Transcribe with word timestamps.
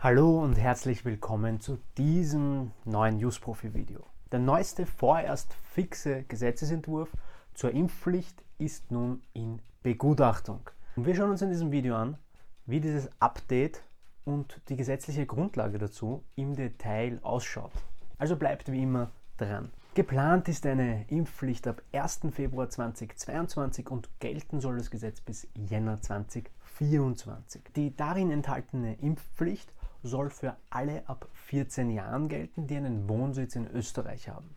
Hallo 0.00 0.44
und 0.44 0.54
herzlich 0.54 1.04
willkommen 1.04 1.58
zu 1.58 1.80
diesem 1.96 2.70
neuen 2.84 3.16
Newsprofi-Video. 3.16 3.98
Der 4.30 4.38
neueste 4.38 4.86
vorerst 4.86 5.52
fixe 5.72 6.22
Gesetzesentwurf 6.22 7.10
zur 7.54 7.72
Impfpflicht 7.72 8.44
ist 8.58 8.92
nun 8.92 9.22
in 9.32 9.60
Begutachtung. 9.82 10.60
Und 10.94 11.04
wir 11.04 11.16
schauen 11.16 11.32
uns 11.32 11.42
in 11.42 11.50
diesem 11.50 11.72
Video 11.72 11.96
an, 11.96 12.16
wie 12.64 12.78
dieses 12.78 13.10
Update 13.20 13.82
und 14.24 14.60
die 14.68 14.76
gesetzliche 14.76 15.26
Grundlage 15.26 15.78
dazu 15.78 16.22
im 16.36 16.54
Detail 16.54 17.18
ausschaut. 17.24 17.72
Also 18.18 18.36
bleibt 18.36 18.70
wie 18.70 18.84
immer 18.84 19.10
dran. 19.36 19.72
Geplant 19.94 20.46
ist 20.46 20.64
eine 20.64 21.06
Impfpflicht 21.08 21.66
ab 21.66 21.82
1. 21.92 22.20
Februar 22.30 22.70
2022 22.70 23.90
und 23.90 24.08
gelten 24.20 24.60
soll 24.60 24.78
das 24.78 24.92
Gesetz 24.92 25.20
bis 25.20 25.48
Jänner 25.56 26.00
2024. 26.00 27.62
Die 27.74 27.96
darin 27.96 28.30
enthaltene 28.30 28.94
Impfpflicht 29.00 29.72
soll 30.02 30.30
für 30.30 30.56
alle 30.70 31.08
ab 31.08 31.28
14 31.32 31.90
Jahren 31.90 32.28
gelten, 32.28 32.66
die 32.66 32.76
einen 32.76 33.08
Wohnsitz 33.08 33.56
in 33.56 33.66
Österreich 33.68 34.28
haben. 34.28 34.56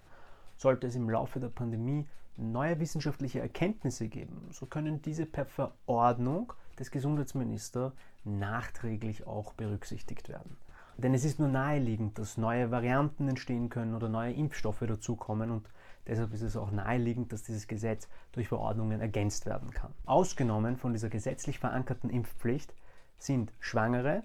Sollte 0.57 0.87
es 0.87 0.95
im 0.95 1.09
Laufe 1.09 1.39
der 1.39 1.49
Pandemie 1.49 2.07
neue 2.37 2.79
wissenschaftliche 2.79 3.39
Erkenntnisse 3.39 4.07
geben, 4.07 4.47
so 4.51 4.65
können 4.65 5.01
diese 5.01 5.25
per 5.25 5.45
Verordnung 5.45 6.53
des 6.79 6.91
Gesundheitsministers 6.91 7.93
nachträglich 8.23 9.27
auch 9.27 9.53
berücksichtigt 9.53 10.29
werden. 10.29 10.57
Denn 10.97 11.13
es 11.13 11.25
ist 11.25 11.39
nur 11.39 11.47
naheliegend, 11.47 12.17
dass 12.19 12.37
neue 12.37 12.69
Varianten 12.69 13.27
entstehen 13.27 13.69
können 13.69 13.95
oder 13.95 14.09
neue 14.09 14.33
Impfstoffe 14.33 14.81
dazukommen 14.81 15.49
und 15.51 15.67
deshalb 16.07 16.33
ist 16.33 16.41
es 16.41 16.57
auch 16.57 16.71
naheliegend, 16.71 17.31
dass 17.31 17.43
dieses 17.43 17.67
Gesetz 17.67 18.07
durch 18.31 18.47
Verordnungen 18.47 19.01
ergänzt 19.01 19.45
werden 19.45 19.71
kann. 19.71 19.93
Ausgenommen 20.05 20.77
von 20.77 20.93
dieser 20.93 21.09
gesetzlich 21.09 21.59
verankerten 21.59 22.09
Impfpflicht 22.09 22.73
sind 23.17 23.51
Schwangere, 23.59 24.23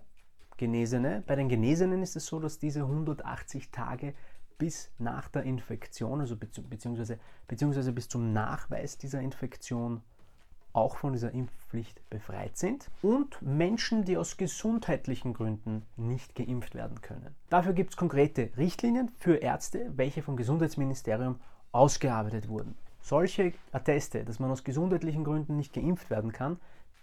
Genesene. 0.57 1.23
Bei 1.27 1.35
den 1.35 1.49
Genesenen 1.49 2.03
ist 2.03 2.17
es 2.17 2.27
so, 2.27 2.41
dass 2.41 2.59
diese 2.59 2.81
180 2.81 3.71
Tage 3.71 4.15
bis 4.59 4.91
nach 4.99 5.29
der 5.29 5.43
Infektion, 5.43 6.21
also 6.21 6.37
beziehungsweise, 6.37 7.19
beziehungsweise 7.47 7.93
bis 7.93 8.09
zum 8.09 8.33
Nachweis 8.33 8.99
dieser 8.99 9.21
Infektion 9.21 10.03
auch 10.73 10.99
von 10.99 11.15
dieser 11.15 11.33
Impfpflicht 11.33 12.09
befreit 12.11 12.59
sind 12.59 12.91
und 13.01 13.41
Menschen, 13.41 14.05
die 14.05 14.19
aus 14.19 14.37
gesundheitlichen 14.37 15.33
Gründen 15.33 15.83
nicht 15.97 16.35
geimpft 16.35 16.75
werden 16.75 17.01
können. 17.01 17.35
Dafür 17.49 17.73
gibt 17.73 17.91
es 17.91 17.97
konkrete 17.97 18.51
Richtlinien 18.59 19.09
für 19.17 19.37
Ärzte, 19.37 19.91
welche 19.97 20.23
vom 20.23 20.37
Gesundheitsministerium 20.37 21.41
ausgearbeitet 21.73 22.49
wurden. 22.49 22.77
Solche 23.01 23.55
Atteste, 23.73 24.25
dass 24.25 24.39
man 24.39 24.51
aus 24.51 24.65
gesundheitlichen 24.65 25.25
Gründen 25.25 25.57
nicht 25.57 25.73
geimpft 25.73 26.11
werden 26.11 26.33
kann, 26.33 26.59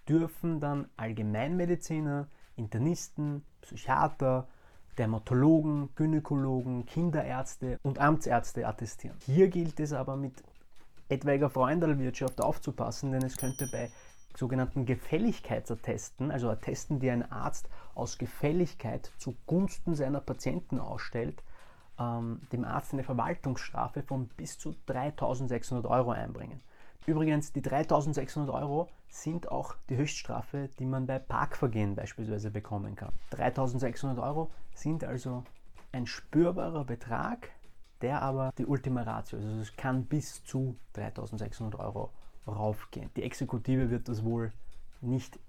dürfen 0.07 0.59
dann 0.59 0.87
Allgemeinmediziner, 0.97 2.27
Internisten, 2.55 3.43
Psychiater, 3.61 4.47
Dermatologen, 4.97 5.89
Gynäkologen, 5.95 6.85
Kinderärzte 6.85 7.79
und 7.81 7.99
Amtsärzte 7.99 8.67
attestieren. 8.67 9.17
Hier 9.25 9.49
gilt 9.49 9.79
es 9.79 9.93
aber 9.93 10.15
mit 10.15 10.43
etwaiger 11.09 11.49
Freundelwirtschaft 11.49 12.41
aufzupassen, 12.41 13.11
denn 13.11 13.23
es 13.23 13.37
könnte 13.37 13.67
bei 13.71 13.89
sogenannten 14.35 14.85
Gefälligkeitsattesten, 14.85 16.31
also 16.31 16.49
Attesten, 16.49 16.99
die 16.99 17.09
ein 17.09 17.31
Arzt 17.31 17.69
aus 17.95 18.17
Gefälligkeit 18.17 19.11
zugunsten 19.17 19.95
seiner 19.95 20.21
Patienten 20.21 20.79
ausstellt, 20.79 21.43
ähm, 21.99 22.41
dem 22.51 22.65
Arzt 22.65 22.93
eine 22.93 23.03
Verwaltungsstrafe 23.03 24.01
von 24.01 24.27
bis 24.29 24.57
zu 24.57 24.75
3600 24.87 25.85
Euro 25.85 26.11
einbringen. 26.11 26.61
Übrigens, 27.05 27.51
die 27.51 27.61
3600 27.61 28.53
Euro 28.53 28.89
sind 29.09 29.51
auch 29.51 29.75
die 29.89 29.97
Höchststrafe, 29.97 30.69
die 30.79 30.85
man 30.85 31.05
bei 31.05 31.19
Parkvergehen 31.19 31.95
beispielsweise 31.95 32.49
bekommen 32.49 32.95
kann. 32.95 33.11
3600 33.31 34.19
Euro 34.23 34.49
sind 34.73 35.03
also 35.03 35.43
ein 35.91 36.07
spürbarer 36.07 36.85
Betrag, 36.85 37.49
der 38.01 38.21
aber 38.21 38.53
die 38.57 38.65
Ultima 38.65 39.03
Ratio 39.03 39.37
ist. 39.37 39.45
Also 39.45 39.59
es 39.61 39.75
kann 39.75 40.05
bis 40.05 40.43
zu 40.45 40.77
3600 40.93 41.79
Euro 41.79 42.09
raufgehen. 42.47 43.09
Die 43.15 43.23
Exekutive 43.23 43.89
wird 43.89 44.07
das 44.07 44.23
wohl 44.23 44.51
nicht 45.01 45.39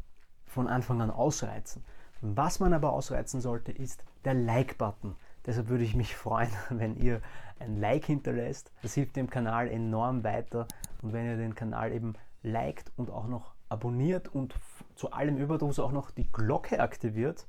von 0.46 0.68
Anfang 0.68 1.00
an 1.00 1.10
ausreizen. 1.10 1.84
Was 2.20 2.58
man 2.58 2.72
aber 2.72 2.92
ausreizen 2.92 3.40
sollte, 3.40 3.70
ist 3.72 4.04
der 4.24 4.34
Like-Button. 4.34 5.14
Deshalb 5.46 5.68
würde 5.68 5.84
ich 5.84 5.94
mich 5.94 6.16
freuen, 6.16 6.50
wenn 6.70 6.96
ihr 6.96 7.20
ein 7.58 7.78
Like 7.80 8.06
hinterlässt. 8.06 8.72
Das 8.82 8.94
hilft 8.94 9.16
dem 9.16 9.30
Kanal 9.30 9.68
enorm 9.68 10.24
weiter. 10.24 10.66
Und 11.02 11.12
wenn 11.12 11.26
ihr 11.26 11.36
den 11.36 11.54
Kanal 11.54 11.92
eben 11.92 12.14
liked 12.42 12.92
und 12.96 13.10
auch 13.10 13.26
noch 13.26 13.54
abonniert 13.68 14.28
und 14.28 14.54
zu 14.94 15.12
allem 15.12 15.36
Überdruss 15.36 15.78
auch 15.78 15.92
noch 15.92 16.10
die 16.10 16.30
Glocke 16.30 16.80
aktiviert, 16.80 17.46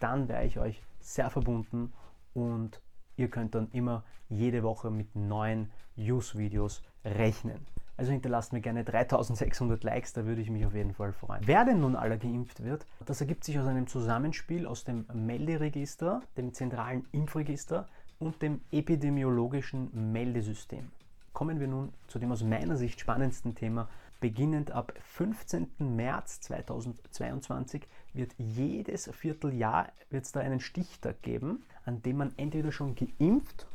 dann 0.00 0.28
wäre 0.28 0.44
ich 0.44 0.58
euch 0.58 0.82
sehr 0.98 1.30
verbunden 1.30 1.92
und 2.34 2.80
ihr 3.16 3.28
könnt 3.28 3.54
dann 3.54 3.70
immer 3.72 4.04
jede 4.28 4.62
Woche 4.62 4.90
mit 4.90 5.14
neuen 5.14 5.70
Use-Videos 5.96 6.82
rechnen. 7.04 7.66
Also 8.00 8.12
hinterlasst 8.12 8.54
mir 8.54 8.62
gerne 8.62 8.82
3600 8.82 9.84
Likes, 9.84 10.14
da 10.14 10.24
würde 10.24 10.40
ich 10.40 10.48
mich 10.48 10.64
auf 10.64 10.72
jeden 10.72 10.94
Fall 10.94 11.12
freuen. 11.12 11.42
Wer 11.44 11.66
denn 11.66 11.82
nun 11.82 11.96
alle 11.96 12.16
geimpft 12.16 12.64
wird, 12.64 12.86
das 13.04 13.20
ergibt 13.20 13.44
sich 13.44 13.58
aus 13.58 13.66
einem 13.66 13.86
Zusammenspiel 13.88 14.64
aus 14.64 14.84
dem 14.84 15.04
Melderegister, 15.12 16.22
dem 16.38 16.54
zentralen 16.54 17.06
Impfregister 17.12 17.90
und 18.18 18.40
dem 18.40 18.62
epidemiologischen 18.72 20.12
Meldesystem. 20.12 20.90
Kommen 21.34 21.60
wir 21.60 21.68
nun 21.68 21.92
zu 22.06 22.18
dem 22.18 22.32
aus 22.32 22.42
meiner 22.42 22.78
Sicht 22.78 23.00
spannendsten 23.00 23.54
Thema. 23.54 23.86
Beginnend 24.18 24.70
ab 24.70 24.94
15. 25.02 25.68
März 25.78 26.40
2022 26.40 27.86
wird 28.14 28.32
jedes 28.38 29.10
Vierteljahr 29.12 29.92
wird's 30.08 30.32
da 30.32 30.40
einen 30.40 30.60
Stichtag 30.60 31.20
geben, 31.20 31.64
an 31.84 32.00
dem 32.00 32.16
man 32.16 32.32
entweder 32.38 32.72
schon 32.72 32.94
geimpft 32.94 33.66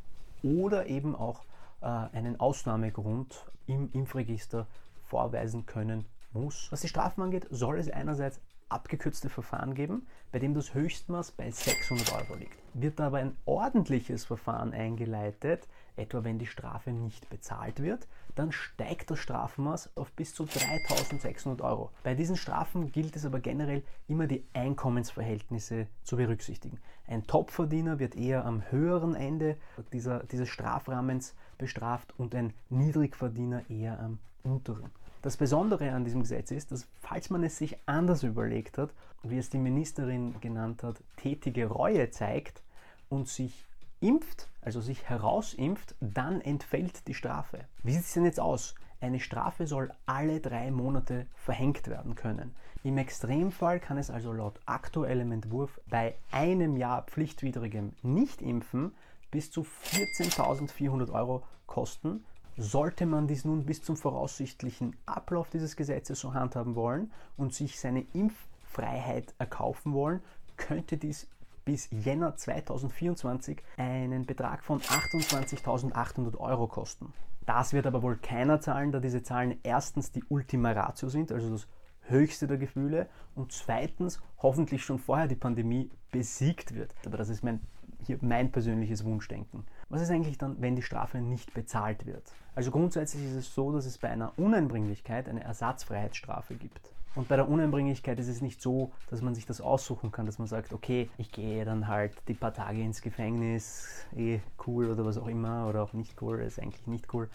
oder 0.42 0.88
eben 0.88 1.16
auch 1.16 1.44
äh, 1.82 1.86
einen 1.86 2.40
Ausnahmegrund 2.40 3.52
im 3.68 3.92
Impfregister 3.92 4.68
vorweisen 5.04 5.66
können 5.66 6.06
muss. 6.34 6.68
Was 6.72 6.82
die 6.82 6.88
Strafen 6.88 7.22
angeht, 7.22 7.48
soll 7.50 7.80
es 7.80 7.90
einerseits 7.90 8.42
abgekürzte 8.70 9.30
Verfahren 9.30 9.76
geben, 9.76 10.08
bei 10.32 10.40
dem 10.40 10.54
das 10.54 10.74
Höchstmaß 10.74 11.32
bei 11.32 11.50
600 11.50 12.14
Euro 12.14 12.36
liegt. 12.36 12.58
Wird 12.74 13.00
aber 13.00 13.20
ein 13.20 13.38
ordentliches 13.46 14.26
Verfahren 14.26 14.74
eingeleitet, 14.74 15.68
etwa 15.96 16.24
wenn 16.24 16.40
die 16.40 16.48
Strafe 16.48 16.92
nicht 16.92 17.30
bezahlt 17.30 17.82
wird, 17.82 18.08
dann 18.36 18.52
steigt 18.52 19.12
das 19.12 19.20
Strafmaß 19.20 19.96
auf 19.96 20.12
bis 20.12 20.34
zu 20.34 20.46
3600 20.46 21.62
Euro. 21.62 21.92
Bei 22.04 22.16
diesen 22.16 22.36
Strafen 22.36 22.92
gilt 22.92 23.16
es 23.16 23.26
aber 23.26 23.40
generell 23.40 23.84
immer 24.08 24.28
die 24.28 24.46
Einkommensverhältnisse 24.54 25.88
zu 26.04 26.18
berücksichtigen. 26.18 26.80
Ein 27.08 27.26
Topverdiener 27.28 28.00
wird 28.00 28.16
eher 28.16 28.46
am 28.46 28.70
höheren 28.72 29.16
Ende 29.16 29.58
dieser, 29.94 30.24
dieses 30.24 30.50
Strafrahmens 30.50 31.34
bestraft 31.58 32.14
und 32.18 32.36
ein 32.36 32.54
Niedrigverdiener 32.70 33.70
eher 33.70 34.00
am 34.00 34.20
unteren. 34.44 34.92
Das 35.22 35.38
Besondere 35.38 35.92
an 35.92 36.04
diesem 36.04 36.22
Gesetz 36.22 36.52
ist, 36.52 36.72
dass 36.72 36.88
falls 37.02 37.30
man 37.30 37.44
es 37.44 37.58
sich 37.58 37.78
anders 37.88 38.22
überlegt 38.24 38.78
hat, 38.78 38.92
wie 39.24 39.38
es 39.38 39.50
die 39.50 39.58
Ministerin 39.58 40.40
genannt 40.40 40.84
hat, 40.84 41.02
tätige 41.18 41.66
Reue 41.66 42.12
zeigt 42.12 42.62
und 43.10 43.28
sich 43.28 43.66
impft, 44.02 44.48
also 44.62 44.82
sich 44.82 45.10
herausimpft, 45.10 45.96
dann 46.00 46.42
entfällt 46.42 47.08
die 47.08 47.16
Strafe. 47.16 47.66
Wie 47.82 47.94
sieht 47.94 48.04
es 48.04 48.14
denn 48.14 48.26
jetzt 48.26 48.40
aus? 48.40 48.76
Eine 49.02 49.20
Strafe 49.20 49.68
soll 49.68 49.92
alle 50.06 50.40
drei 50.40 50.72
Monate 50.72 51.26
verhängt 51.36 51.88
werden 51.88 52.16
können. 52.16 52.56
Im 52.84 53.00
Extremfall 53.00 53.80
kann 53.80 53.98
es 53.98 54.12
also 54.12 54.32
laut 54.32 54.60
aktuellem 54.68 55.32
Entwurf 55.32 55.82
bei 55.90 56.16
einem 56.32 56.78
Jahr 56.78 57.02
pflichtwidrigem 57.04 57.94
Nichtimpfen 58.04 58.94
bis 59.32 59.52
zu 59.52 59.62
14.400 59.62 61.12
Euro 61.12 61.44
kosten 61.66 62.24
sollte 62.58 63.06
man 63.06 63.28
dies 63.28 63.46
nun 63.46 63.66
bis 63.66 63.84
zum 63.84 63.98
voraussichtlichen 63.98 64.96
Ablauf 65.06 65.50
dieses 65.50 65.76
Gesetzes 65.76 66.20
so 66.20 66.34
handhaben 66.34 66.76
wollen 66.76 67.12
und 67.38 67.54
sich 67.54 67.80
seine 67.80 68.06
Impffreiheit 68.14 69.34
erkaufen 69.38 69.94
wollen, 69.94 70.22
könnte 70.56 70.98
dies 70.98 71.28
bis 71.66 71.90
Jänner 71.92 72.36
2024 72.36 73.62
einen 73.78 74.26
Betrag 74.26 74.64
von 74.64 74.80
28.800 74.80 76.38
Euro 76.38 76.68
kosten. 76.68 77.12
Das 77.46 77.74
wird 77.74 77.88
aber 77.88 78.02
wohl 78.02 78.18
keiner 78.18 78.60
zahlen, 78.62 78.92
da 78.92 79.00
diese 79.00 79.24
Zahlen 79.24 79.60
erstens 79.64 80.12
die 80.12 80.24
Ultima 80.30 80.72
Ratio 80.72 81.10
sind, 81.10 81.32
also 81.32 81.52
das 81.52 81.68
höchste 82.02 82.48
der 82.48 82.58
Gefühle, 82.58 83.10
und 83.36 83.52
zweitens 83.52 84.22
hoffentlich 84.38 84.84
schon 84.84 85.00
vorher 85.00 85.28
die 85.28 85.36
Pandemie 85.36 85.92
besiegt 86.12 86.74
wird. 86.74 86.94
Aber 87.06 87.18
das 87.18 87.30
ist 87.30 87.44
mein, 87.44 87.62
hier 88.06 88.18
mein 88.22 88.52
persönliches 88.52 89.04
Wunschdenken. 89.04 89.66
Was 89.90 90.02
ist 90.02 90.10
eigentlich 90.10 90.38
dann, 90.38 90.62
wenn 90.62 90.76
die 90.76 90.82
Strafe 90.82 91.20
nicht 91.20 91.54
bezahlt 91.54 92.06
wird? 92.06 92.24
Also 92.56 92.72
grundsätzlich 92.72 93.24
ist 93.26 93.36
es 93.36 93.54
so, 93.54 93.72
dass 93.72 93.86
es 93.86 93.98
bei 93.98 94.10
einer 94.10 94.32
Uneinbringlichkeit 94.38 95.28
eine 95.28 95.44
Ersatzfreiheitsstrafe 95.44 96.56
gibt. 96.56 96.92
Und 97.16 97.30
bei 97.30 97.38
der 97.38 97.48
Uneinbringlichkeit 97.48 98.20
ist 98.20 98.28
es 98.28 98.42
nicht 98.42 98.62
so, 98.62 98.92
dass 99.10 99.22
man 99.22 99.34
sich 99.36 99.46
das 99.46 99.62
aussuchen 99.62 100.12
kann, 100.12 100.26
dass 100.26 100.38
man 100.38 100.48
sagt, 100.48 100.74
okay, 100.74 101.10
ich 101.18 101.32
gehe 101.32 101.64
dann 101.64 101.88
halt 101.88 102.14
die 102.28 102.34
paar 102.34 102.54
Tage 102.54 102.82
ins 102.82 103.02
Gefängnis, 103.02 104.06
eh 104.16 104.40
cool 104.68 104.90
oder 104.92 105.06
was 105.06 105.18
auch 105.18 105.28
immer, 105.28 105.68
oder 105.70 105.84
auch 105.84 105.94
nicht 105.94 106.22
cool, 106.22 106.42
ist 106.42 106.60
eigentlich 106.60 106.88
nicht 106.88 107.14
cool. 107.14 107.30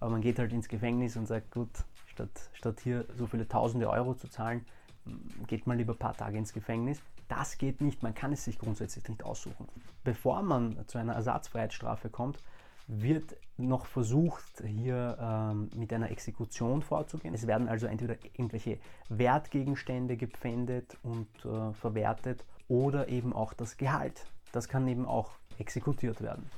Aber 0.00 0.10
man 0.10 0.22
geht 0.22 0.38
halt 0.38 0.52
ins 0.52 0.68
Gefängnis 0.68 1.16
und 1.16 1.26
sagt, 1.26 1.50
gut, 1.50 1.68
statt, 2.06 2.50
statt 2.54 2.80
hier 2.80 3.04
so 3.16 3.26
viele 3.26 3.46
tausende 3.46 3.90
Euro 3.90 4.14
zu 4.14 4.28
zahlen, 4.28 4.64
geht 5.46 5.66
man 5.66 5.76
lieber 5.76 5.92
ein 5.92 5.98
paar 5.98 6.16
Tage 6.16 6.38
ins 6.38 6.52
Gefängnis. 6.52 7.00
Das 7.28 7.58
geht 7.58 7.80
nicht, 7.80 8.02
man 8.02 8.14
kann 8.14 8.32
es 8.32 8.44
sich 8.44 8.58
grundsätzlich 8.58 9.06
nicht 9.08 9.22
aussuchen. 9.22 9.68
Bevor 10.02 10.42
man 10.42 10.86
zu 10.86 10.98
einer 10.98 11.14
Ersatzfreiheitsstrafe 11.14 12.08
kommt, 12.08 12.42
wird 12.86 13.36
noch 13.58 13.84
versucht, 13.84 14.62
hier 14.64 15.18
ähm, 15.20 15.68
mit 15.76 15.92
einer 15.92 16.10
Exekution 16.10 16.82
vorzugehen. 16.82 17.34
Es 17.34 17.46
werden 17.46 17.68
also 17.68 17.86
entweder 17.86 18.16
irgendwelche 18.32 18.78
Wertgegenstände 19.10 20.16
gepfändet 20.16 20.96
und 21.02 21.28
äh, 21.44 21.72
verwertet 21.74 22.44
oder 22.66 23.08
eben 23.08 23.34
auch 23.34 23.52
das 23.52 23.76
Gehalt. 23.76 24.24
Das 24.52 24.68
kann 24.68 24.88
eben 24.88 25.04
auch 25.04 25.32
exekutiert 25.58 26.22
werden. 26.22 26.50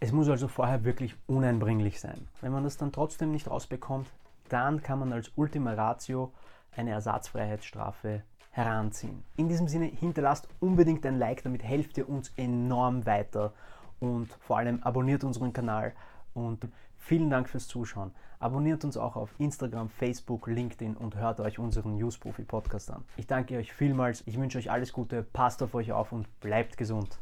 Es 0.00 0.12
muss 0.12 0.28
also 0.28 0.48
vorher 0.48 0.84
wirklich 0.84 1.14
uneinbringlich 1.26 2.00
sein. 2.00 2.28
Wenn 2.40 2.52
man 2.52 2.64
das 2.64 2.76
dann 2.76 2.92
trotzdem 2.92 3.30
nicht 3.30 3.48
rausbekommt, 3.48 4.08
dann 4.48 4.82
kann 4.82 4.98
man 4.98 5.12
als 5.12 5.30
Ultima 5.36 5.74
Ratio 5.74 6.32
eine 6.76 6.90
Ersatzfreiheitsstrafe 6.90 8.22
heranziehen. 8.58 9.22
In 9.36 9.48
diesem 9.48 9.68
Sinne 9.68 9.86
hinterlasst 9.86 10.48
unbedingt 10.60 11.06
ein 11.06 11.18
Like, 11.18 11.42
damit 11.42 11.62
helft 11.62 11.96
ihr 11.96 12.08
uns 12.08 12.32
enorm 12.36 13.06
weiter 13.06 13.54
und 14.00 14.28
vor 14.40 14.58
allem 14.58 14.82
abonniert 14.82 15.24
unseren 15.24 15.52
Kanal 15.52 15.92
und 16.34 16.68
vielen 16.98 17.30
Dank 17.30 17.48
fürs 17.48 17.68
Zuschauen. 17.68 18.10
Abonniert 18.40 18.84
uns 18.84 18.96
auch 18.96 19.16
auf 19.16 19.34
Instagram, 19.38 19.88
Facebook, 19.88 20.46
LinkedIn 20.46 20.96
und 20.96 21.16
hört 21.16 21.40
euch 21.40 21.58
unseren 21.58 21.96
Newsprofi 21.96 22.42
Podcast 22.42 22.90
an. 22.90 23.04
Ich 23.16 23.26
danke 23.26 23.56
euch 23.56 23.72
vielmals, 23.72 24.22
ich 24.26 24.38
wünsche 24.38 24.58
euch 24.58 24.70
alles 24.70 24.92
Gute, 24.92 25.22
passt 25.22 25.62
auf 25.62 25.74
euch 25.74 25.92
auf 25.92 26.12
und 26.12 26.28
bleibt 26.40 26.76
gesund. 26.76 27.18